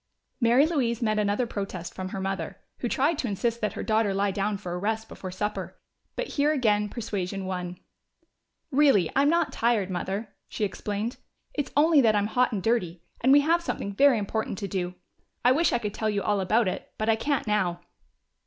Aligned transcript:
Mary 0.39 0.65
Louise 0.65 0.99
met 1.03 1.19
another 1.19 1.45
protest 1.45 1.93
from 1.93 2.09
her 2.09 2.19
mother, 2.19 2.57
who 2.79 2.89
tried 2.89 3.19
to 3.19 3.27
insist 3.27 3.61
that 3.61 3.73
her 3.73 3.83
daughter 3.83 4.15
lie 4.15 4.31
down 4.31 4.57
for 4.57 4.71
a 4.71 4.73
little 4.73 4.81
rest 4.81 5.07
before 5.07 5.29
supper. 5.29 5.79
But 6.15 6.25
here 6.29 6.51
again 6.51 6.89
persuasion 6.89 7.45
won. 7.45 7.77
"Really, 8.71 9.11
I'm 9.15 9.29
not 9.29 9.53
tired, 9.53 9.91
Mother," 9.91 10.33
she 10.49 10.63
explained. 10.65 11.17
"It's 11.53 11.69
only 11.77 12.01
that 12.01 12.15
I'm 12.15 12.25
hot 12.25 12.51
and 12.51 12.63
dirty. 12.63 13.03
And 13.23 13.31
we 13.31 13.41
have 13.41 13.61
something 13.61 13.93
very 13.93 14.17
important 14.17 14.57
to 14.57 14.67
do 14.67 14.95
I 15.45 15.51
wish 15.51 15.71
I 15.71 15.77
could 15.77 15.93
tell 15.93 16.09
you 16.09 16.23
all 16.23 16.39
about 16.39 16.67
it, 16.67 16.91
but 16.97 17.07
I 17.07 17.15
can't 17.15 17.45
now." 17.45 17.81